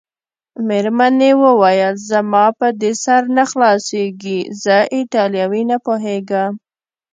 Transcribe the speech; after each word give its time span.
مېرمنې 0.67 1.31
وویل: 1.43 1.93
زما 2.11 2.45
په 2.59 2.67
دې 2.81 2.91
سر 3.03 3.21
نه 3.37 3.43
خلاصیږي، 3.51 4.39
زه 4.63 4.75
ایټالوي 4.95 5.63
نه 5.71 5.77
پوهېږم. 5.85 6.51